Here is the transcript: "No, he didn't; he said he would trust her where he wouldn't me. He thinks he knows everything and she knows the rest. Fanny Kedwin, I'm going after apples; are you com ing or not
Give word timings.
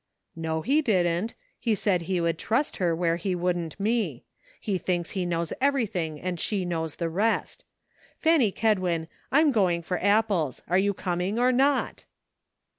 "No, 0.35 0.63
he 0.63 0.81
didn't; 0.81 1.35
he 1.59 1.75
said 1.75 2.01
he 2.01 2.19
would 2.19 2.39
trust 2.39 2.77
her 2.77 2.95
where 2.95 3.17
he 3.17 3.35
wouldn't 3.35 3.79
me. 3.79 4.23
He 4.59 4.79
thinks 4.79 5.11
he 5.11 5.27
knows 5.27 5.53
everything 5.61 6.19
and 6.19 6.39
she 6.39 6.65
knows 6.65 6.95
the 6.95 7.07
rest. 7.07 7.65
Fanny 8.17 8.51
Kedwin, 8.51 9.07
I'm 9.31 9.51
going 9.51 9.81
after 9.81 9.99
apples; 9.99 10.63
are 10.67 10.79
you 10.79 10.95
com 10.95 11.21
ing 11.21 11.37
or 11.37 11.51
not 11.51 12.05